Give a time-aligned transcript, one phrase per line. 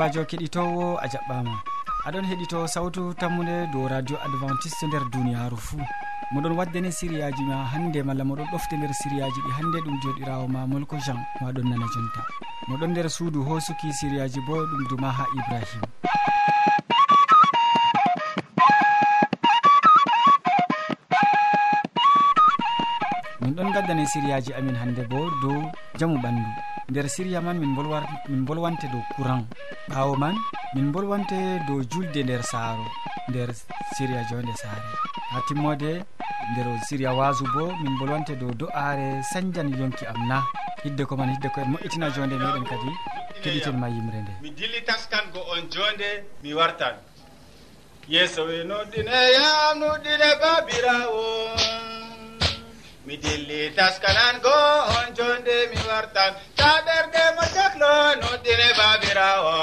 [0.00, 1.52] sobajo keɗitowo a jaɓɓama.
[2.08, 5.80] Aɗon heeɗito sawtu tammude dow radio adventiste nder duniyaru fou
[6.32, 10.60] moɗon waddani sériyaji ma hande malla moɗon ɗofte nder sériyaji ɗi hande ɗum joɗirawo ma
[10.66, 12.20] molko jean maɗon nana jonta.
[12.68, 15.86] Moɗon nder suudu hosuki sériyaji bo ɗum duma ha ibrahima
[23.40, 25.60] min ɗon gaddane sériyaji amin hande bo dow
[25.98, 27.70] jamu ɓandu nder siriya man min
[28.28, 29.46] min bolwante dow courant
[29.88, 30.34] ɓawo man
[30.74, 32.84] min bolwante dow julde nder saaro
[33.30, 33.48] nder
[33.96, 34.82] siriya jonde saare.
[35.32, 35.92] Ha timmode
[36.52, 40.42] nder siriya wasu bo min bolwante dow do'are sañdan yonki am na.
[40.84, 42.90] Hidde ko man hidde ko en moƴƴitina jonde meɗen kadi
[43.42, 44.32] keɗiten ma yimre nde.
[44.42, 46.10] Mi dilli taskango on jonde
[46.42, 46.96] mi wartan.
[48.08, 51.24] Yeeso nuɗɗine yam nuɗɗine babirawo
[53.10, 54.56] mi dilli taskanan go
[54.96, 56.32] on jonde mi wartan.
[56.58, 59.56] Taɓerɗe mo jahlo noddine babirawo.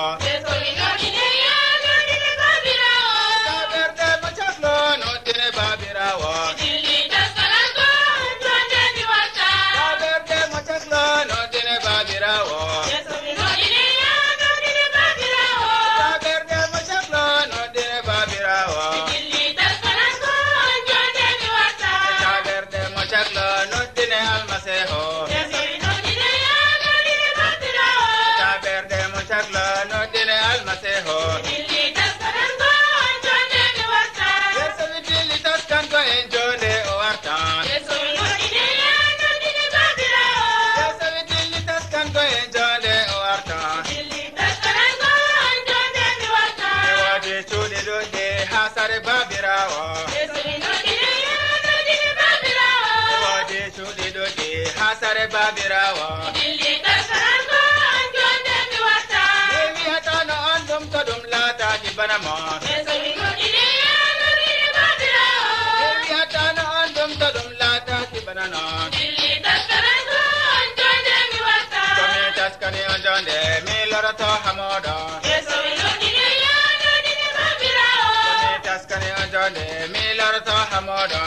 [78.66, 81.22] taskani a jonde mi lorto hamoɗo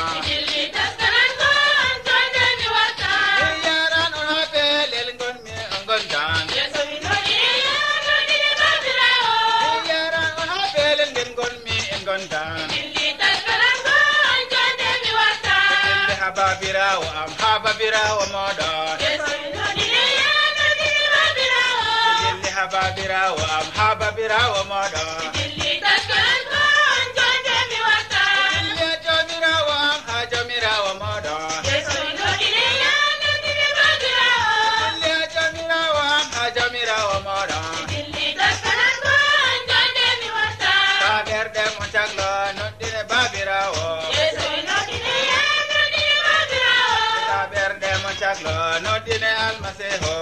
[16.50, 18.98] babirawo am ha babirawo moɗon
[22.56, 25.39] ha babirawo am ha babirawo moɗon
[48.44, 50.14] waɗɗo noddine almasihu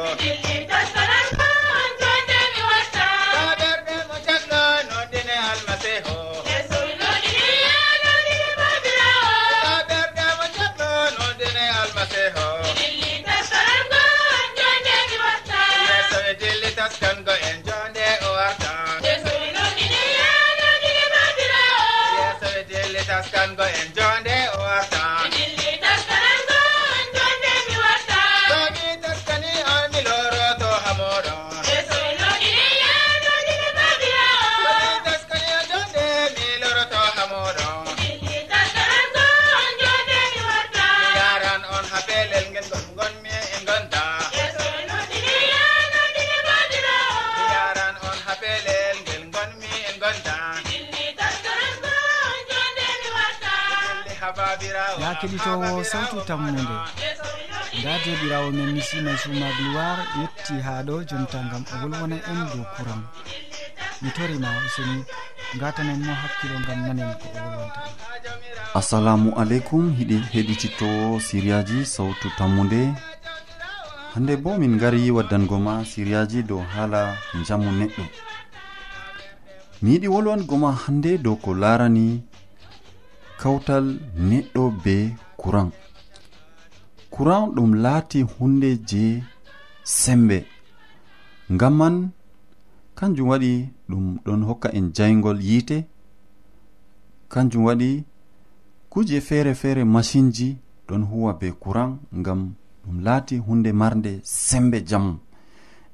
[23.59, 23.98] Go and
[55.01, 56.77] ya keɗitowo sawtu tammude.
[57.79, 62.65] Nda joɗirawo men misima suma gloire yetti ha ɗo jonta gam o wolwona en dow
[62.77, 63.03] kuran
[64.03, 65.05] mi torima useni
[65.61, 67.81] gatanen mo hakkilo gam nanen ko o wolwonta
[68.75, 72.93] assalamu aleykum hiɗi heɗitittowo siriyaji sawtu tammude.
[74.15, 78.05] Hande bo min gari waddango ma siriyaji dow haala jamu neɗɗo.
[79.83, 82.23] Mi yiɗi wolwango ma hande dow ko larani
[83.41, 83.87] kawtal
[84.29, 84.95] neɗɗo be
[85.41, 85.71] kuran
[87.11, 89.23] kuran ɗum laati hunde je
[89.85, 90.39] sembe.
[91.53, 91.97] Ngam man
[92.99, 93.53] kanjum waɗi
[93.89, 95.79] ɗum ɗon hokka en jayngol yiite
[97.33, 98.05] kanjum waɗi
[98.91, 100.49] kuje feere feere machinji
[100.89, 102.41] ɗon huwa be kuran ngam
[102.85, 105.13] ɗum laati hunde marde sembe jamu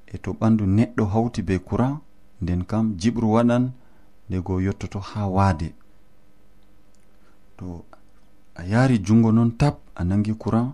[0.06, 1.94] e to ɓandu neɗɗo hawti be kuran
[2.43, 3.64] nden kam jiɓru waɗan
[4.29, 5.69] ndego yottoto ha waade.
[7.59, 7.85] to
[8.55, 10.71] a yari jungo non tap a nangi courant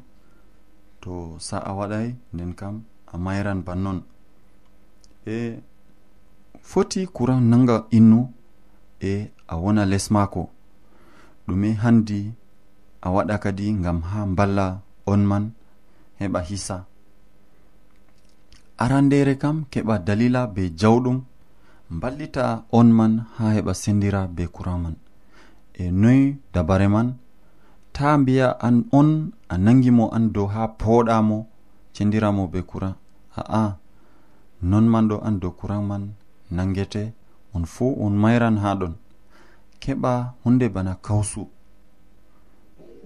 [1.00, 2.74] to sa'a waɗai nden kam
[3.12, 3.98] a mayran bannon.
[5.26, 5.36] E
[6.70, 8.20] foti courant nanga innu
[9.00, 9.12] e
[9.52, 10.42] a wona les maako.
[11.46, 12.20] Ɗume handi
[13.02, 14.66] a waɗa kadi ngam ha mballa
[15.06, 15.44] on man
[16.20, 16.76] heɓa hisa
[18.82, 21.18] arandere kam keɓa dalila be jawɗum
[21.94, 22.44] mballita
[22.78, 24.96] on man ha heɓa sendira be courant man.
[25.74, 27.18] e noy dabare man.
[27.92, 31.46] Ta mbiya an on a nangimo an dow ha pooɗamo
[31.94, 32.94] cendiramo be kuran.
[33.36, 33.76] A'a
[34.62, 36.14] non man ɗo an dow kuran man
[36.50, 37.12] nangete
[37.54, 38.94] on fuu on mayran ha ɗon.
[39.80, 41.48] Keɓa hunde bana kawsu.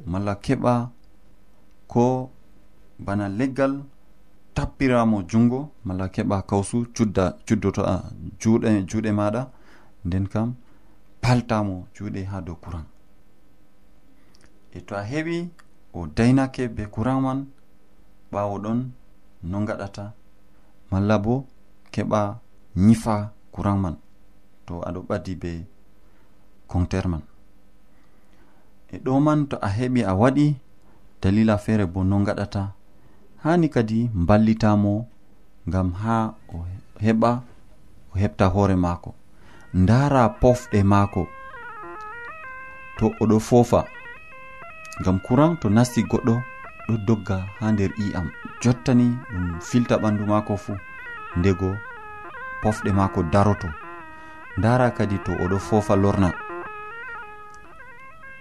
[0.06, 0.90] Malla keɓa
[1.88, 2.31] ko
[2.99, 3.82] bana leggal
[4.55, 7.96] tappiramo jungo malla keɓa kawsu cudda cuddoto a
[8.40, 9.43] juuɗe juuɗe maɗa.
[10.05, 10.55] Nden kam
[11.25, 12.87] paltamo juuɗe ha dow kuran
[14.76, 15.37] e to a heɓi
[15.99, 17.38] o daynake be kuran man
[18.32, 18.79] ɓawo ɗon
[19.50, 20.05] no gaɗata
[20.91, 21.35] malla bo
[21.94, 22.21] keɓa
[22.87, 23.15] nyifa
[23.55, 23.97] kuran man
[24.67, 25.50] to aɗo ɓadi be
[26.71, 27.23] conter man.
[28.94, 30.47] E ɗo man to a heɓi a waɗi
[31.20, 32.62] dalila feere bo no gaɗata
[33.44, 33.99] hani kadi
[34.29, 34.93] ballitamo
[35.69, 36.17] ngam ha
[36.55, 36.56] o
[37.05, 37.31] heɓa
[38.12, 39.11] o heɓta hoore maako.
[39.75, 41.23] ndara pofɗe maako.
[42.99, 43.81] To oɗo foofa.
[45.00, 46.35] Ngam kuran to nasti goɗɗo
[46.87, 48.26] ɗo dogga ha nder i'am
[48.62, 50.76] jottani ɗum filta ɓandu maako fuu
[51.38, 51.69] ndego
[52.62, 53.69] pofɗe maako daroto.
[54.59, 56.31] Ndara kadi to oɗo foofa lorna.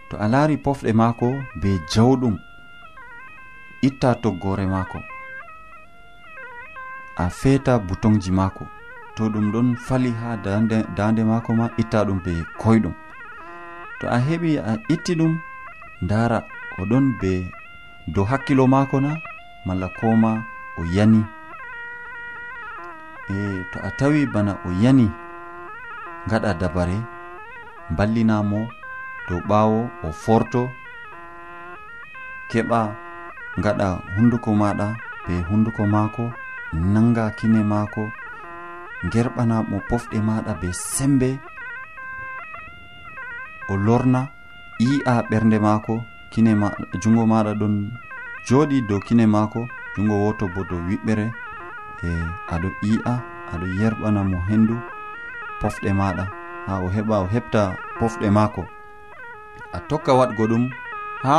[0.10, 1.28] To a laari pofɗe maako
[1.62, 2.36] be jawɗum
[3.88, 5.00] itta toggore maako.
[7.24, 8.66] A feeta butonji maako.
[9.16, 10.30] to ɗum ɗon fali ha
[10.98, 12.32] dande mako ma itta ɗum be
[12.62, 12.94] koyɗum.
[14.00, 15.34] To a heɓi a itti ɗum
[16.04, 16.38] ndara
[16.82, 17.32] oɗon be
[18.14, 19.12] dow hakkilo mako na
[19.66, 20.32] malla koma
[20.80, 21.22] o yani.
[23.34, 23.36] E
[23.72, 25.08] to a tawi bana o yani
[26.30, 26.98] gaɗa dabare
[27.98, 28.60] ballinamo
[29.28, 30.62] dow ɓawo o forto
[32.52, 32.80] keɓa
[33.64, 34.88] gaɗa hunduko maɗa
[35.26, 36.24] be hunduko maako
[36.94, 38.04] nanga kine maako
[39.12, 41.30] gerɓana mo pofɗe maɗa be sembe
[43.72, 44.22] o lorna
[44.80, 45.94] yi'a ɓernde maako
[46.32, 46.68] kine ma
[47.02, 47.76] jungo maɗa ɗon
[48.48, 49.60] joɗi dow kine maako
[49.96, 51.26] jungo woto bo dow wiɓɓere
[52.08, 52.10] e
[52.54, 53.14] aɗo yi'a
[53.54, 54.76] aɗo yerɓana mo hendu
[55.64, 56.26] pofɗe maɗa.
[56.68, 57.62] Ha o heɓa o heɓta
[58.00, 58.62] pofɗe maako.
[59.76, 60.64] A tokka waɗgo ɗum
[61.26, 61.36] ha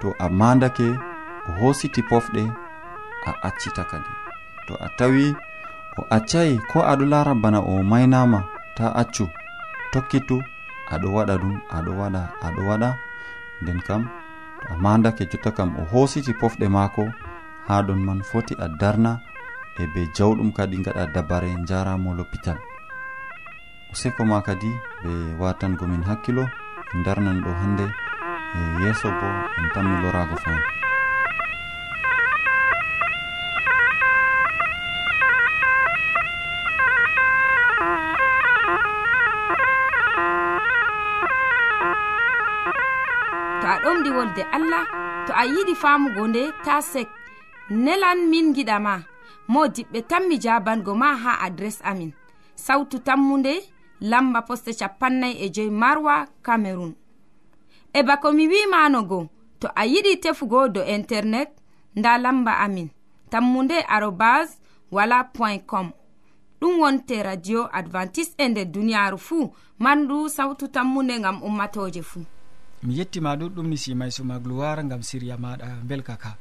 [0.00, 0.88] to a mandake
[1.48, 2.42] o hositi pofɗe
[3.28, 4.12] a accita kadi.
[4.66, 5.24] To a tawi
[5.98, 8.40] o accayi ko aɗo lara bana o maynama
[8.76, 9.24] ta accu.
[9.92, 10.36] Tokkitu
[10.92, 12.88] aɗo waɗa ɗum aɗo waɗa aɗo waɗa.
[13.62, 14.02] Nden kam
[14.66, 17.02] to a mandake jotta kam o hositi pofɗe maako
[17.68, 19.12] ha ɗon man foti a darna
[19.80, 22.58] e be jawɗum kadi gaɗa dabare jaramo lopital
[23.92, 24.70] useko ma kadi
[25.02, 26.44] ɓe watangomin hakkilo
[26.94, 27.86] en darnan ɗo hande
[28.56, 29.28] e yeeso bo
[29.58, 30.85] en tammi lorago fayin
[44.36, 44.86] wolde allah
[45.26, 47.08] to a yiɗi famugo nde ta sek.
[47.70, 49.02] Nelan min giɗama
[49.48, 52.12] mo diɓɓe tan mi jabango ma ha adres amin.
[52.54, 53.54] Sautu tammunde
[54.00, 56.94] lamba poste capannay e joyi marwa camerun
[57.92, 59.28] e bako mi wimanogo
[59.60, 61.50] to a yiɗi tefugo do internet
[61.96, 62.88] nda lamba amin.
[63.30, 64.58] Tammunde arobas
[64.90, 65.90] wala point com.
[66.60, 72.24] Ɗum wonte radio advantice e nder duniyaru fuu mandu sawtu tammunde ngam ummatoje fuu.
[72.82, 76.36] mi yettima ɗuɗɗum ni simay suma gloire gam siriya maɗa belka ka.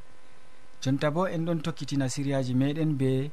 [0.82, 3.32] Jonta bo en ɗon tokkitina siriyaji meɗen be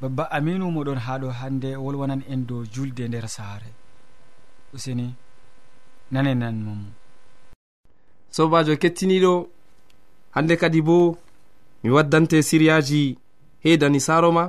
[0.00, 3.70] babba aminu moɗon haɗo hande wolwanan en dow julde nder saare.
[4.74, 5.14] Useni
[6.12, 6.88] nane nanmomo
[8.30, 9.32] sobajo kettiniɗo
[10.34, 11.18] hande kadi bo
[11.82, 13.18] mi waddante siriyaji
[13.64, 14.44] hedani saaro ma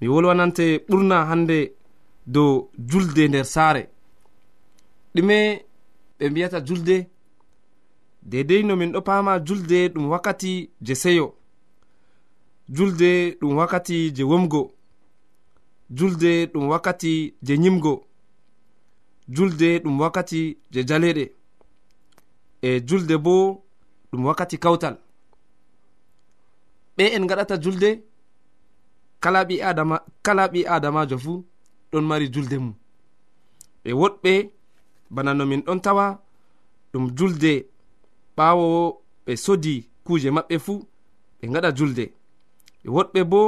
[0.00, 1.58] mi wolwanante ɓurna hande
[2.26, 3.82] dow julde nder saare.
[5.14, 5.38] Ɗume
[6.22, 6.96] ɓe mbiyata julde.
[8.22, 11.34] Dedei no min ɗo pama julde ɗum wakkati je seyo.
[12.68, 14.62] Julde ɗum wakkati je womgo.
[15.90, 17.94] Julde ɗum wakkati je nyimgo.
[19.28, 21.24] Julde ɗum wakkati je jaleɗe.
[22.62, 23.64] E julde bo
[24.12, 24.96] ɗum wakkati kawtal.
[26.96, 27.90] Ɓe en gaɗata julde
[29.20, 31.44] kala ɓi adama kala ɓi adamajo fuu
[31.90, 32.74] ɗon mari julde mum.
[33.84, 34.32] Ɓe woɗɓe
[35.14, 36.06] bana no min ɗon tawa
[36.92, 37.52] ɗum julde
[38.36, 38.66] ɓawo
[39.24, 40.78] ɓe sodi kuje maɓɓe fuu
[41.38, 42.04] ɓe gaɗa julde.
[42.94, 43.40] Woɗɓe bo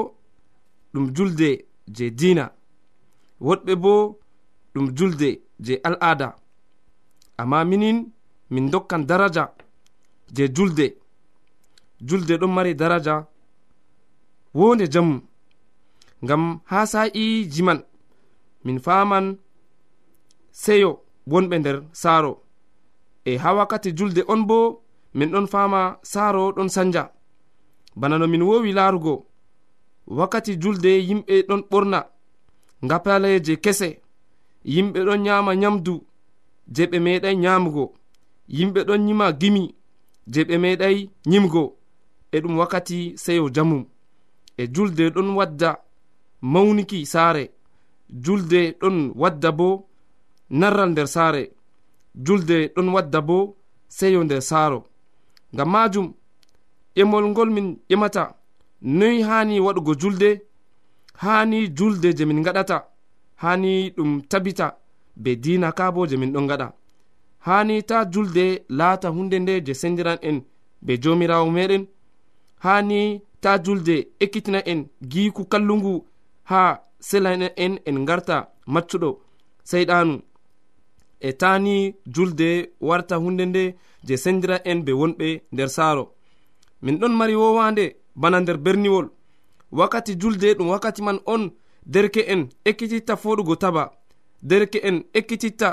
[0.92, 1.48] ɗum julde
[1.96, 2.44] je dina
[3.46, 3.92] woɗɓe bo
[4.74, 5.28] ɗum julde
[5.64, 6.28] je al'aada.
[7.40, 7.98] Amma minin
[8.50, 9.44] min dokkan daraja
[10.36, 10.86] je julde.
[12.08, 13.26] Julde ɗon mari daraja
[14.54, 15.16] wonde jamu
[16.22, 17.80] ngam ha sa'iji man
[18.64, 19.26] min faman
[20.52, 21.03] seyo.
[21.30, 22.32] wonɓe nder saaro.
[23.24, 24.82] E ha wakkati julde on bo
[25.14, 27.12] min ɗon fama saaro ɗon sanja.
[27.96, 29.26] Bana no min wowi laarugo.
[30.06, 32.00] Wakkati julde yimɓe ɗon ɓorna.
[32.84, 33.88] Ngapaleje kese.
[34.64, 35.94] Yimɓe ɗon nyama nyamdu
[36.74, 37.84] je ɓe meɗai nyamugo
[38.56, 39.74] yimɓe ɗon nyima gimi
[40.32, 40.96] je ɓe meɗai
[41.30, 41.62] nyimgo.
[42.32, 43.84] E ɗum wakkati seyo jamum
[44.56, 45.70] e julde ɗon wadda
[46.42, 47.44] mawniki saare.
[48.24, 49.86] Julde ɗon wadda bo
[50.50, 51.50] narral nder saare.
[52.14, 53.56] Julde ɗon wadda bo
[53.88, 54.84] seyo nder saaro.
[55.54, 56.14] Ngam majum
[56.96, 58.34] ƴemol ngol min ƴemata
[58.82, 60.30] noyi hani waɗugo julde?
[61.22, 62.84] Hani julde je min gaɗata
[63.42, 64.66] hani ɗum tabita
[65.16, 66.72] be dina ka bo je min ɗon gaɗa
[67.46, 70.38] hani ta julde laata hunde nde je sendiran en
[70.82, 71.84] be jomirawo meɗen
[72.64, 73.00] hani
[73.42, 74.80] ta julde ekkitina en
[75.12, 75.94] giku kallungu
[76.50, 76.60] ha
[77.08, 78.36] selana en en garta
[78.66, 79.10] maccuɗo
[79.70, 80.14] seyɗanu
[81.28, 82.48] e tani julde
[82.80, 83.62] warta hunde nde
[84.06, 86.04] je sendira en be wonɓe nder saaro.
[86.82, 87.84] Min ɗon mari wowande
[88.20, 89.06] bana nder berniwol.
[89.78, 91.42] Wakkati julde ɗum wakkati man on
[91.86, 93.84] derke en ekkititta foɗugo taba
[94.42, 95.68] derke en ekkititta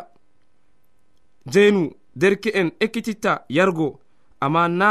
[1.53, 1.81] jeynu
[2.15, 3.99] derke'en ekkititta yargo.
[4.39, 4.89] Amma na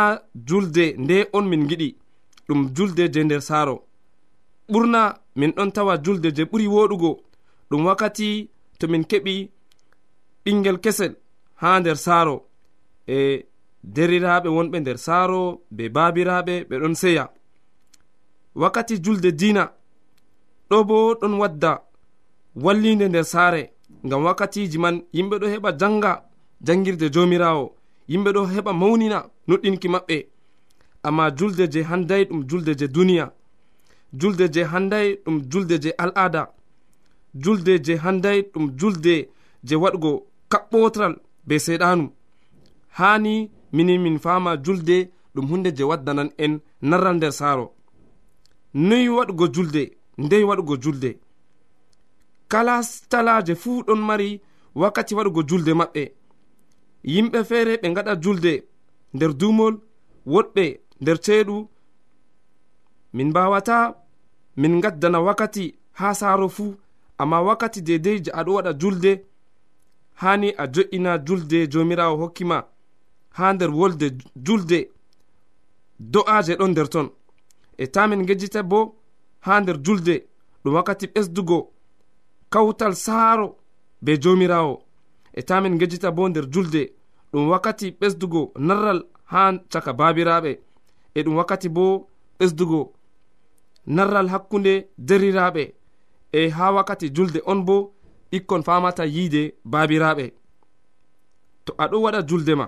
[0.48, 1.88] julde nde on min giɗi
[2.48, 3.76] ɗum julde je nder saaro.
[4.72, 5.02] Ɓurna
[5.36, 7.10] min ɗon tawa julde je ɓuri woɗugo.
[7.70, 8.48] Ɗum wakkati
[8.78, 9.50] to min keɓi
[10.44, 11.12] ɓingel kesel
[11.60, 12.36] ha nder saaro
[13.06, 13.46] e
[13.94, 17.24] deriraɓe wonɓe nder saaro be babiraɓe ɓe ɗon seya.
[18.54, 19.72] Wakkati julde dina
[20.70, 21.72] ɗo bo ɗon wadda
[22.64, 23.62] wallinde nder saare
[24.06, 26.12] ngam wakkatiji man yimɓe ɗo heɓa janga
[26.66, 27.64] jangirde jomirawo
[28.08, 29.18] yimɓe ɗo heɓa mawnina
[29.48, 30.16] nuɗɗinki maɓɓe.
[31.02, 33.32] Amma julde je handay ɗum julde je duniya
[34.12, 36.52] julde je handay ɗum julde je al'ada
[37.34, 39.28] julde je handay ɗum julde
[39.64, 41.14] je waɗgo kaɓɓotral
[41.46, 42.04] be seyɗanu
[42.98, 44.96] hani mini min fama julde
[45.34, 46.52] ɗum hunde je waddanan en
[46.82, 47.66] narral nder saaro.
[48.74, 49.82] Noyi waɗugo julde
[50.18, 51.10] ndey waɗugo julde.
[52.48, 52.74] Kala
[53.10, 54.40] talaje fuu ɗon mari
[54.80, 56.02] wakkati waɗugo julde maɓɓe.
[57.12, 58.52] Yimɓe feere ɓe gaɗa julde
[59.14, 59.74] nder dumol
[60.26, 60.64] woɗɓe
[61.00, 61.56] nder ceeɗu.
[63.12, 63.76] Min mbawata
[64.56, 65.64] min gaddana wakkati
[65.98, 66.74] ha saaro fuu
[67.18, 69.12] amma wakkati dedei je aɗo waɗa julde
[70.20, 72.64] hani a jo'ina julde jomirawo hokkima
[73.36, 74.06] ha nder wolde
[74.46, 74.78] julde
[76.00, 77.08] do'aje ɗon nder ton.
[77.78, 78.94] E tamin gejjita bo
[79.40, 80.14] ha nder julde
[80.64, 81.58] ɗum wakkati ɓesdugo
[82.50, 83.56] kawtal saaro
[84.02, 84.82] be jomirawo.
[85.32, 86.82] E tamin gejjita bo nder julde
[87.32, 90.52] ɗum wakkati ɓesdugo narral ha caka babiraɓe.
[91.14, 92.08] E ɗum wakkati bo
[92.38, 92.92] ɓesdugo
[93.86, 95.72] narral hakkunde deriraɓe.
[96.32, 97.76] E ha wakkati julde on bo
[98.30, 100.26] ɓikkon famata yiide babiraɓe
[101.64, 102.66] to aɗo waɗa julde ma.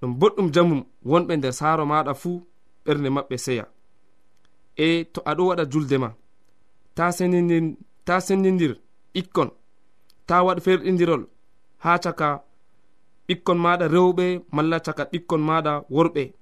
[0.00, 2.36] Ɗum boɗɗum jamum wonɓe nder saaro maɗa fuu
[2.84, 3.64] ɓernde maɓɓe seya.
[4.76, 6.08] E to aɗo waɗa julde ma.
[6.96, 7.64] Ta sendidir
[8.06, 8.72] ta sendidir
[9.14, 9.50] ɓikkon
[10.26, 11.22] ta waɗ ferɗidirol
[11.84, 12.28] ha caka
[13.28, 16.32] ɓikkon maɗa rewɓe malla caka ɓikkon maɗa worɓe.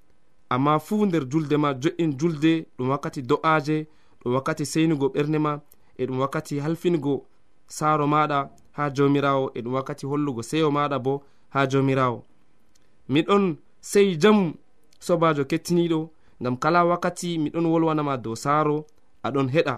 [0.53, 3.87] Amma fuu nder julde ma jo'in julde ɗum wakkati do'aje
[4.21, 5.51] ɗum wakkati seynugo ɓernde ma
[5.97, 7.25] e ɗum wakkati halfingo
[7.77, 8.39] saaro maɗa
[8.77, 11.13] ha jomirawo e ɗum wakkati hollugo seyo maɗa bo
[11.53, 12.19] ha jomirawo
[13.13, 13.43] miɗon
[13.81, 14.53] sey jamu
[14.99, 15.99] sobajo kettiniɗo
[16.41, 18.85] ngam kala wakkati miɗon wolwanama dow saaro
[19.23, 19.75] aɗon heɗa.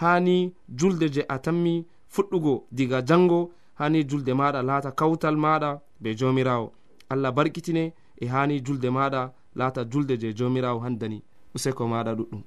[0.00, 6.14] Hani julde je a tammi fuɗɗugo diga jango hani julde maɗa laata kawtal maɗa be
[6.18, 6.72] jomirawo
[7.08, 11.22] allah barkitine e hani julde maɗa laata julde je jomirawo handani.
[11.54, 12.42] Useko maɗa ɗuɗɗum.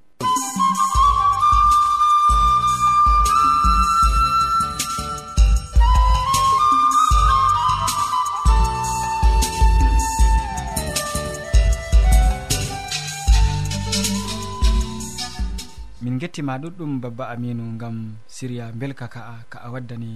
[16.20, 20.12] en gettima ɗuɗɗum babba aminu gam siriya belka ka'a ka a waddani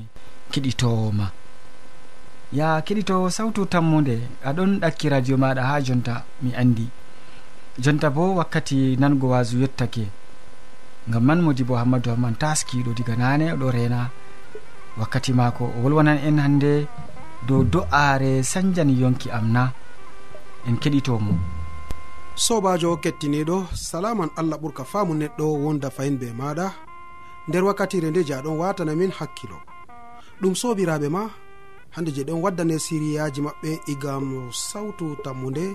[0.51, 1.31] kiɗitowo ma
[2.51, 6.85] ya keɗitowo sawtu tammude aɗon ɗakki radio maɗa ha jonta mi andi
[7.83, 10.05] jonta bo wakkati nango wasu yettake.
[11.09, 14.09] Ngam man modi bo hammadou hamman taskiɗo diga nane oɗo rena
[14.99, 16.73] wakkati mako o wolwanan en hande
[17.47, 19.63] dow do'are sanjani yonki am na
[20.67, 21.62] en keɗitomo.
[22.35, 26.73] sobajo kettiniɗo salaman allah ɓurka faamu neɗɗo wonda fayin be maɗa.
[27.47, 29.57] Nder wakkatire nde je aɗon watanamin hakkilo.
[30.41, 31.29] Ɗum sobiraɓe ma
[31.91, 35.65] hande je ɗon waddane siriyaji maɓɓe igam sawtu tammude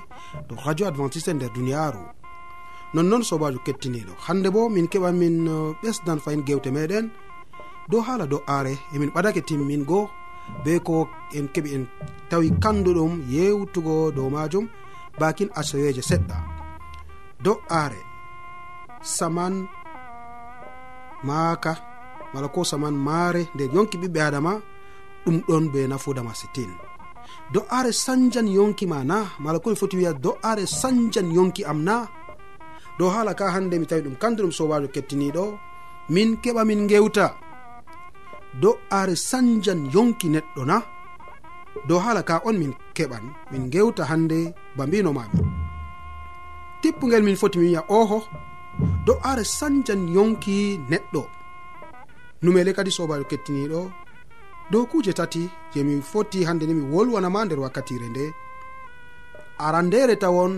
[0.48, 2.02] to radio adventiste nder duniyaru
[2.94, 5.36] nonnoon sobajo kettiniɗo hande bo min keɓan min
[5.82, 7.10] ɓesdan fayin gewte meɗen.
[7.90, 10.10] Dow haala do are emin ɓadake timmingo
[10.64, 11.84] be ko en keɓi en
[12.30, 14.66] tawi kanduɗum yewtugo dow majum.
[15.20, 16.36] bakin asoyeje seɗɗa
[17.44, 17.98] do are
[19.02, 19.54] saman
[21.28, 21.72] maaka
[22.34, 24.52] mala ko saman maare nder yonki ɓiɓɓe adama
[25.24, 26.70] ɗum ɗon be nafuda masitin.
[27.52, 31.96] Do'aare sanjan yonki ma na mala komi foti wiya do'aare sanjan yonki am na
[32.98, 35.44] dow haala ka hande mi tawi ɗum kandu ɗum sobajo kettiniɗo
[36.14, 37.26] min keɓa min gewta
[38.62, 40.76] do'aare sanjan yonki neɗɗo na
[41.88, 44.40] dow haala ka on min keɓan min gewta hande
[44.76, 45.38] ba mbinomami
[46.82, 48.18] tippugel min foti min wiya oho
[49.06, 50.58] dow are sanjan yonki
[50.90, 51.22] neɗɗo.
[52.42, 53.80] Numele kadi sobajo kettiniɗo
[54.70, 55.42] dow kuje tati
[55.72, 58.24] je mi foti hande ni mi wolwanama nder wakkatire nde.
[59.66, 60.52] Arandere tawon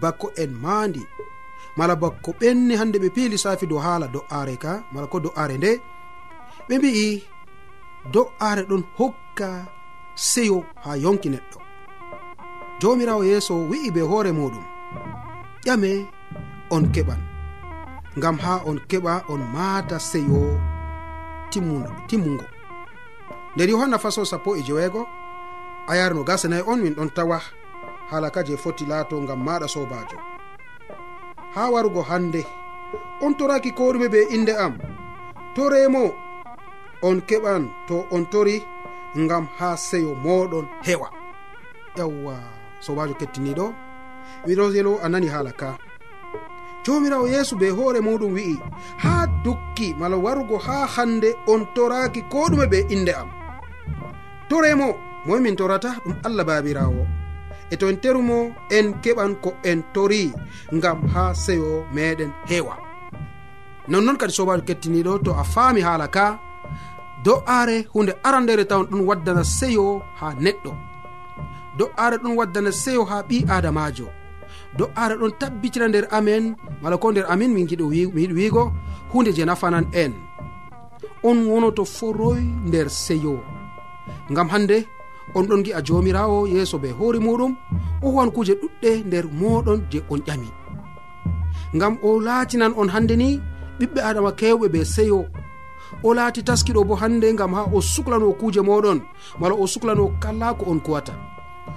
[0.00, 1.02] bakko en maandi.
[1.76, 5.72] Mala bakko ɓenni hande ɓe piili safi dow haala do'are ka mala ko do'are nde.
[6.68, 7.08] Ɓe mbi'i
[8.14, 9.48] do'are ɗon hokka
[10.16, 11.58] seyo ha yonki neɗɗo.
[12.80, 14.64] Jomirawo yeeso wi'i be hoore muɗum.
[15.64, 16.06] Ƴame
[16.70, 17.20] on keɓan
[18.18, 20.58] ngam ha on keɓa on maata seyo
[21.50, 22.44] timmugo
[23.54, 25.06] nder yohanna faso sappo e jeweego
[25.88, 27.40] a yarno gasanayi on min ɗon tawa
[28.10, 30.18] halaka je foti laato ngam maɗa sobajo
[31.54, 32.42] ha warugo hande
[33.20, 34.74] on toraki koɗume be inde am.
[35.54, 36.14] To remo
[37.02, 38.62] on keɓan to on tori
[39.16, 41.08] ngam ha seyo moɗon hewa.
[41.96, 42.36] Yawwa
[42.80, 43.66] sobajo kettiniɗo
[44.46, 45.78] wiroselo a nani haala ka.
[46.84, 48.56] Jomirawo yeesu be hoore muɗum wi'i
[49.02, 53.30] ha dukki mala warugo ha hande on toraki ko ɗume be inde am.
[54.48, 54.88] Toremo
[55.26, 57.02] moy min torata ɗum allah babirawo.
[57.72, 60.32] E to en terumo en keɓan ko en tori
[60.72, 62.76] ngam ha seyo meɗen hewa.
[63.88, 66.38] Nonnoon kadi sobajo kettiniɗo to a faami haala ka
[67.26, 69.84] do'aare hunde arandere tawan ɗum waddana seyo
[70.18, 70.72] ha neɗɗo.
[71.78, 74.06] Do'aare ɗum waddana seyo ha ɓi adamajo
[74.78, 76.44] do'aare ɗon tabbitina nder amen
[76.82, 78.62] mala ko nder amin min giɗo mi yiɗi wiigo
[79.12, 80.12] hunde je nafanan en.
[81.28, 83.34] On wonoto foroy nder seyo.
[84.30, 84.76] Ngam hande
[85.34, 87.52] on ɗon gi'a jomirawo yeeso be hoori muɗum
[88.04, 90.48] o huwan kuje ɗuɗɗe nder moɗon je on ƴami.
[91.76, 93.40] Ngam o laatinan on hande ni
[93.78, 95.26] ɓiɓɓe adama kewɓe be seyo.
[96.02, 99.00] o laati taskiɗo bo hande ngam ha o suklano kuuje moɗon
[99.40, 101.12] mala o suklano kala ko on kuwata.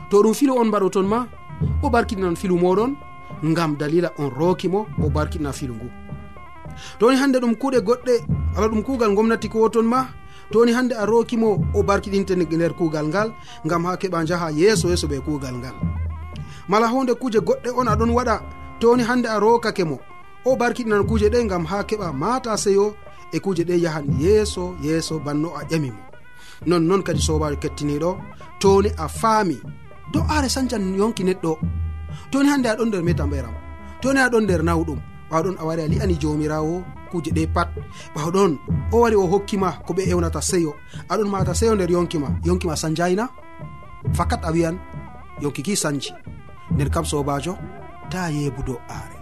[0.09, 1.27] To ɗum filo on mbaɗo ton ma
[1.83, 2.95] o barkiɗinan filu moɗon
[3.43, 5.89] ngam dalila on rookimo o barkiɗina filu ngu.
[6.99, 8.13] Toni hande ɗum kuuɗe goɗɗe
[8.55, 10.07] ala ɗum kuugal gomnati ko ton ma
[10.51, 13.29] toni hande a rookimo o barkiɗinte nder kuugal ngal
[13.65, 15.75] ngam ha keɓa jaha yeeso yeeso ɓe kuugal ngal.
[16.67, 18.41] Mala hunde kuuje goɗɗe on aɗon waɗa
[18.79, 19.99] toni hande a rookake mo
[20.45, 22.95] o barkiɗinan kuuje ɗe ngam ha keɓa mata seyo
[23.33, 26.09] e kuje ɗe yahan yeeso yeeso banno a ƴamimo
[26.67, 28.11] nonnoon kadi sobajo kettiniɗo
[28.59, 29.57] toni a faami.
[30.11, 31.51] Do are sancan yonki neɗɗo.
[32.31, 33.55] Toni hande aɗon nder metambayram
[34.01, 34.99] toni aɗon nder nawɗum.
[35.29, 37.69] Ɓawɗon a wari a li'ani jomirawo kuje ɗe pat.
[38.15, 38.51] Ɓawɗon
[38.91, 40.73] o wari o hokkima ko ɓe ewnata seyo.
[41.09, 43.29] Aɗon mata seyo nder yonkima yonkima sanjayna
[44.13, 44.77] fakat a wiyan
[45.41, 46.11] yonki ki sanji.
[46.71, 47.53] Nden kam sobajo
[48.11, 49.15] ta yebudo are.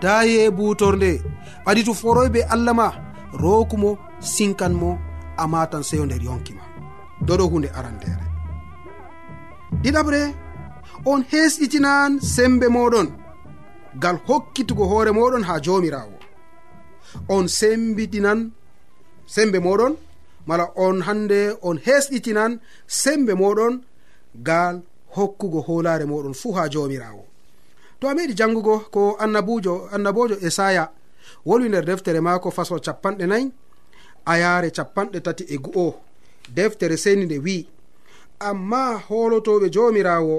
[0.00, 1.20] Ta yebutorde
[1.66, 3.01] ɓadi to foroy be allah ma.
[3.32, 4.98] rookumo sinkanmo
[5.36, 6.62] amma tan seyo nder yonkima
[7.26, 8.24] doɗo hunde arandere.
[9.82, 10.20] Ɗiɗaɓre
[11.04, 13.08] on hesɗitinan sembe moɗon.
[14.02, 16.22] Gal hokkitugo hoore moɗon ha jomirawo
[17.28, 18.50] on sembitinan
[19.26, 19.96] sembe moɗon
[20.46, 23.80] mala on hande on hesɗitinan sembe moɗon
[24.34, 24.80] gal
[25.16, 27.24] hokkugo holare moɗon fuu ha jomirawo
[28.00, 30.90] to a meɗi jangugo ko annabujo annabojo esaya
[31.46, 33.46] wolwi nder deftere maako faso capanɗe nayi
[34.24, 35.94] a ayaare capanɗe tati e gu'o.
[36.54, 37.68] Deftere seni nde wi'i.
[38.48, 40.36] Amma holotoɓe jomirawo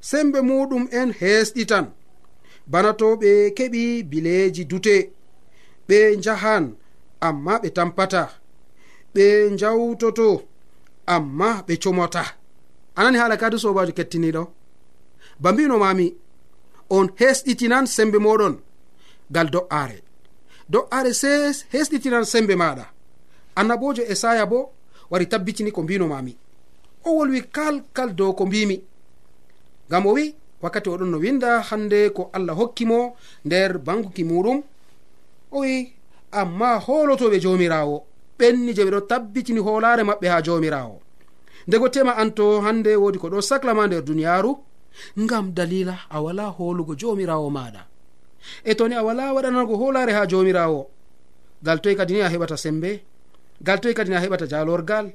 [0.00, 1.86] sembe muɗum en hesɗitan
[2.66, 4.96] bana to ɓe keɓi bileji dute
[5.88, 6.64] ɓe jahan
[7.20, 8.22] amma ɓe tampata.
[9.14, 10.26] Ɓe njawtoto
[11.06, 12.24] amma ɓe comota.
[12.96, 14.42] Anani haala kadi sobajo kettiniɗo
[15.42, 16.06] ba mbinomami
[16.90, 18.54] on hesɗitinan sembe moɗon
[19.34, 19.98] gal do'aare.
[20.68, 22.86] do'are se hesɗitinan sembe maɗa.
[23.56, 24.72] Annabojo esaya bo
[25.10, 26.36] wari tabbitini ko mbinomami
[27.04, 28.82] o wolwi kalkal dow ko mbimi.
[29.88, 34.62] Ngam o wi wakkati oɗon no winda hande ko allah hokkimo nder banguki muɗum.
[35.52, 35.92] O wi
[36.32, 38.04] amma holotoɓe jomirawo
[38.38, 41.00] ɓenni je ɓeɗo tabbitini holare maɓɓe ha jomirawo.
[41.66, 44.58] Ndego tema anto hande wodi ko ɗo saclama nder duniyaru
[45.18, 47.82] ngam dalila a wala holugo jomirawo maɗa.
[48.64, 50.80] e toni a wala waɗanago holare ha jomirawo
[51.62, 52.90] gal toy kadi ni a heɓata sembe?
[53.66, 55.06] Gal toy kadi ni a heɓata jalorgal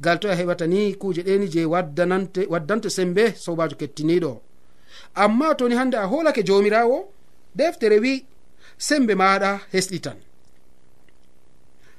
[0.00, 4.32] gal toy a heɓata ni kuje ɗeni je waddanante waddante sembe sobajo kettiniɗo
[5.14, 6.96] amma toni hande a holake jomirawo
[7.54, 8.24] deftere wi
[8.78, 10.18] sembe maɗa hesɗitan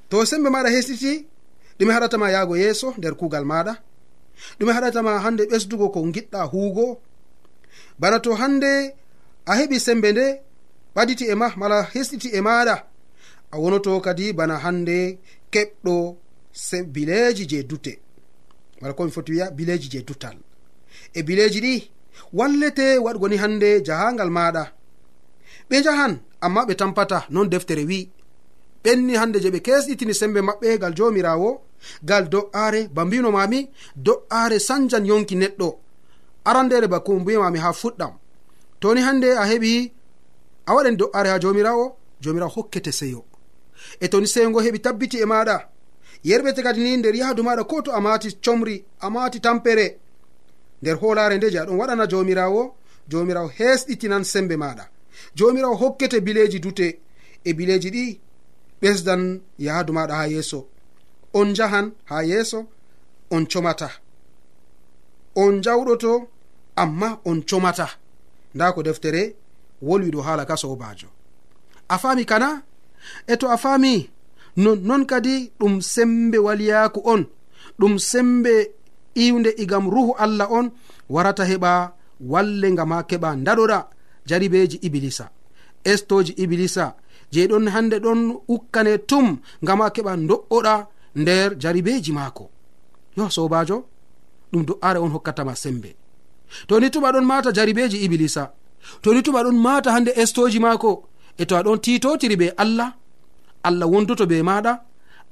[0.09, 1.13] to sembe maɗa hesɗiti
[1.77, 3.73] ɗume haɗatama yahgo yeeso nder kugal maɗa
[4.59, 6.85] ɗume haɗatama hande ɓesdugo ko giɗɗa huugo?
[7.99, 8.71] Bana to hande
[9.45, 10.25] a heɓi sembe nde
[10.95, 12.75] ɓaditi e ma mala hesɗiti e maɗa.
[13.53, 15.19] A wonoto kadi bana hande
[15.53, 15.95] keɓɗo
[16.93, 17.93] bileji je dute
[18.81, 20.37] wala komi foti wiya bileji je dutal
[21.13, 21.73] e bileji ɗi
[22.33, 24.63] wallete waɗgo ni hande jahangal maɗa.
[25.69, 28.09] Ɓe jahan amma ɓe tampata non deftere wi.
[28.83, 31.49] Ɓenni hande je ɓe kesɗitini sembe maɓɓe gal jomirawo
[32.03, 35.69] gal do'are ba mbinomami do'are sanjan yonki neɗɗo.
[36.45, 38.13] Arandere ba ko mbimami ha fuɗɗam.
[38.79, 39.91] Toni hande a heɓi
[40.65, 41.97] a waɗan do'are ha jomirawo?
[42.21, 43.25] Jomirawo hokkete seyo.
[43.99, 45.69] E toni seyo heɓi tabbiti e maɗa.
[46.23, 49.99] Yerɓete kadi ni nder yahdu maɗa ko to a mati comri a mati tampere.
[50.81, 52.75] Nder holare nde je aɗon waɗana jomirawo
[53.09, 54.85] jomirawo hesɗitinan sembe maɗa.
[55.35, 56.99] Jomirawo hokkete bileji dute.
[57.45, 58.19] E bileji ɗi
[58.81, 60.67] ɓesdan yahdu maɗa ha yeeso.
[61.33, 62.67] On jahan ha yeeso
[63.31, 63.89] on comata.
[65.35, 66.27] On jawɗoto
[66.75, 67.87] amma on comata.
[68.55, 69.35] Nda ko deftere
[69.87, 71.09] wolwi dow haala ka sobajo
[71.93, 72.49] a fami kana?
[73.27, 74.09] E to a fami
[74.63, 77.21] nonnon kadi ɗum sembe waliyaku on
[77.79, 78.53] ɗum sembe
[79.15, 80.67] iwde igam ruhu allah on
[81.09, 81.71] warata heɓa
[82.31, 83.79] wallenga ma keɓa daɗoɗa
[84.29, 85.25] jaribeji ibilisa.
[85.91, 86.85] Estoji ibilisa
[87.31, 89.27] je ɗon hande ɗon ukkane tum
[89.63, 90.73] ngama keɓa do'oɗa
[91.21, 92.45] nder jaribeji maako.
[93.17, 93.77] Yo sobajo
[94.51, 95.89] ɗum do'are on hokkatama sembe.
[96.67, 98.53] To ni tuma ɗon mata jaribeji iblisa
[99.01, 100.91] to ni tuma ɗon mata hande estoji maako
[101.37, 102.89] e to aɗon titotiri be allah
[103.67, 104.73] allah wondoto be maɗa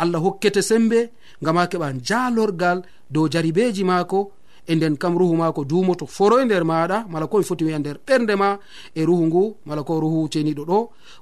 [0.02, 1.00] allah hokkete sembe
[1.42, 2.80] ngam ha keɓa jalorgal
[3.14, 4.20] dow jaribeji maako
[4.68, 7.80] e nden kam ruhu maako dumoto foro e nder maɗa mala ko mi foti wiya
[7.80, 8.50] nder ɓernde ma
[8.96, 10.80] e ruhu ngu mala ko ruhu ceniɗo ɗo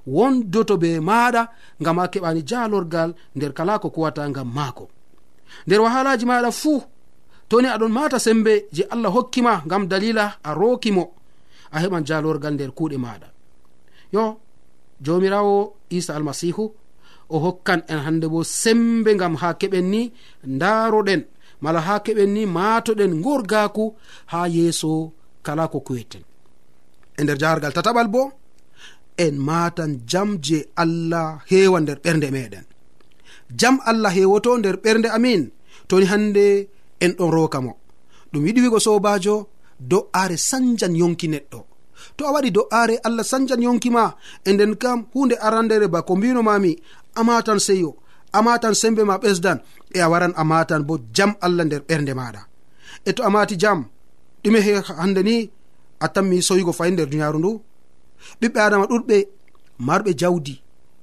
[0.07, 1.41] wondoto be maɗa
[1.81, 4.85] ngam ha keɓani jalorgal nder kala ko kuwata ngam maako.
[5.67, 6.81] Nder wahalaji maɗa fuu
[7.49, 11.03] toni aɗon mata sembe je allah hokkima ngam dalila a rokimo
[11.75, 13.27] a heɓan jalorgal nder kuuɗe maɗa
[14.15, 14.23] yo
[15.05, 15.55] jomirawo
[15.97, 16.63] isa almasihu
[17.33, 20.01] o hokkan en hande bo sembe gam ha keɓen ni
[20.61, 21.21] daroɗen
[21.63, 23.85] mala ha keɓen ni matoɗen gorgaku
[24.31, 24.91] ha yeeso
[25.45, 26.23] kala ko kuweten
[27.17, 28.21] e nder jahargal tataɓal bo
[29.23, 32.65] en matan jam je allah hewa nder ɓernde meɗen
[33.59, 35.41] jam allah hewoto nder ɓernde amin
[35.89, 36.45] toni hande
[37.03, 37.71] en ɗon roka mo.
[38.31, 39.35] Ɗum yiɗi wigo sobajo
[39.79, 41.59] do'aare sanjan yonki neɗɗo.
[42.17, 44.15] To a waɗi do'aare allah sanjan yonki ma
[44.45, 46.71] e nden kam hunde arandere ba ko mbinomami
[47.15, 47.95] amatan seyo
[48.33, 49.59] amatan sembe ma ɓesdan
[49.93, 52.41] e a waran amatan bo jam allah nder ɓernde maɗa
[53.05, 53.85] e to a mati jam
[54.43, 55.49] ɗume he hande ni
[55.99, 57.51] a tanmi soyigo fayi nder duniyaaru ndu.
[58.41, 59.17] Ɓiɓɓe adama ɗuɗɓe
[59.87, 60.53] marɓe jawdi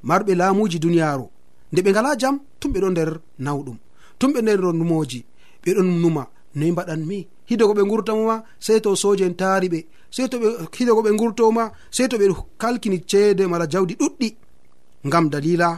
[0.08, 1.26] marɓe laamuji duniyaaru.
[1.72, 3.10] Nde ɓe ngala jam tum ɓe ɗo nder
[3.44, 3.76] nawɗum.
[4.18, 5.20] Tum ɓe nder numoji
[5.64, 6.22] ɓeɗon numa
[6.56, 9.80] noyi mbaɗanmi hido ko ɓe gurtamoma sey to soje en taari ɓe.
[10.10, 12.26] Sey to ɓe hido ko ɓe gurtoma sey to ɓe
[12.58, 14.28] kalkini ceede mala jawdi ɗuɗɗi.
[15.06, 15.68] Ngam dalila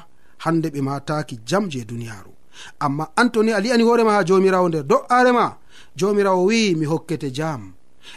[0.44, 2.32] hande ɓe mataki jam je duniyaru
[2.80, 5.46] amma antoni a li'ani hoorema ha jomirawo nder do'arema
[5.98, 7.62] jomirawo wi mi hokkete e jam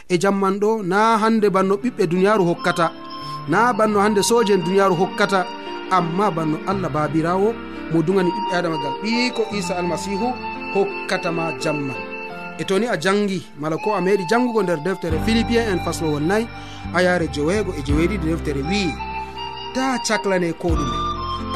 [0.08, 2.86] e jamman ɗo na hande banno ɓiɓɓe duniyaru hokkata.
[3.50, 5.40] Na banno hande soje en duniyaru hokkata.
[5.90, 7.48] Amma banno allah babirawo
[7.92, 10.28] mo dugani ɓiɓɓe adama gal ɓi ko isa almasihu
[10.74, 12.11] hokkatama jamman
[12.62, 16.46] e toni a jangi mala ko a meeɗi jangugo nder deftere philipien en faslowol nayi
[16.94, 18.90] a yaare joweego e joweeɗiɗi deftere wi'i.
[19.74, 20.96] Ta caklane ko ɗume.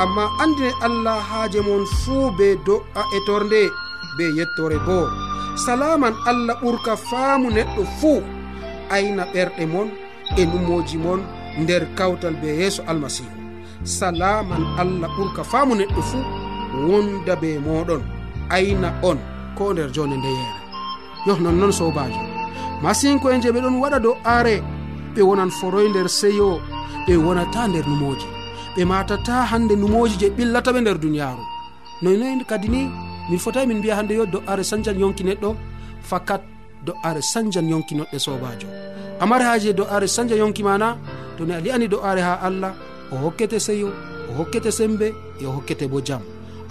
[0.03, 3.62] Amma andine allah haaje mon fuu be do'a e torde
[4.16, 5.07] be yettore boo
[5.64, 8.23] salaman allah ɓurka faamu neɗɗo fuu.
[8.90, 9.88] Ayna ɓerɗe mon
[10.37, 11.21] e numoji mon
[11.62, 13.31] nder kawtal be yeeso almasihu
[13.85, 16.25] salaman allah ɓurka faamu neɗɗo fuu
[16.88, 18.03] wonda be moɗon
[18.51, 19.19] ayna on
[19.57, 20.66] ko nder jonde ndeyeere
[21.27, 22.21] yo nonnoon sobajo.
[22.83, 24.62] Masinko en je ɓe ɗon waɗa dow are
[25.15, 26.61] ɓe wonan foroy nder seyo
[27.07, 28.27] ɓe wonata nder numoji.
[28.77, 31.43] Ɓe matata hande numoji je ɓillata ɓe nder duniyaru.
[32.03, 32.91] Noynoy kadi ni
[33.31, 35.57] min fotai min mbiya hande yo do'are sanjan yonki neɗɗo
[36.03, 36.43] fakat
[36.87, 38.69] do'are sanjan yonki noɗɗe sobajo.
[39.21, 40.97] Amari haji do'are sanja yonki mana
[41.37, 42.73] to ni a li'ani do'are ha allah
[43.12, 43.89] o hokkete seyo
[44.31, 45.09] o hokkete sembe
[45.41, 46.21] e o hokkete bo jam.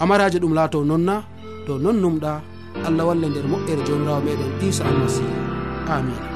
[0.00, 1.24] Amari haji ɗum laato nonna
[1.66, 2.40] to non numɗa
[2.84, 5.32] allah walla nder moƴƴere jomirawo meɗen isa almasihu.
[5.88, 6.35] Amina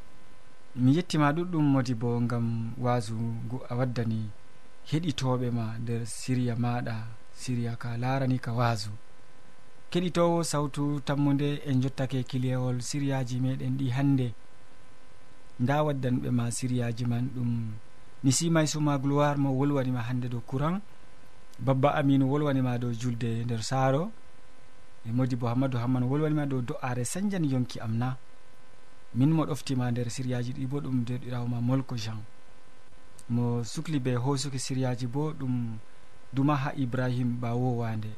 [0.75, 4.29] mi yettima ɗuɗɗum modi bo gam wasu ngu a waddani
[4.89, 6.95] heɗitoɓe ma nder siriya maɗa
[7.41, 8.91] siriya ka larani ka wasu
[9.91, 14.27] keɗitowo sawtu tammude en jottake kilewol siriyaji meɗen ɗi hande
[15.59, 17.51] nda waddanɓe ma siriyaji man ɗum
[18.23, 20.81] nisimay suma gloire mo wolwanima hande dow courant
[21.59, 24.11] babba aminu wolwanima dow julde nder saaro.
[25.05, 28.15] E modi bo hammadou hammane wolwanima dow do'are sanjani yonki am na.
[29.13, 32.19] min mo ɗoftima nder siryaji ɗi bo ɗum derɗirawma molko jean.
[33.29, 35.77] Mo sukli be hosuki siryaji bo ɗum
[36.33, 38.09] duma ha ibrahim ɓawowande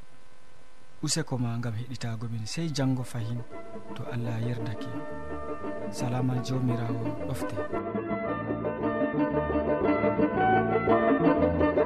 [1.03, 3.41] useko ma gam heɗitago min sey janggo fahin
[3.95, 4.87] to allah yerdake.
[5.91, 7.55] Salama jomirawo ɗofte.
[10.85, 11.82] thank you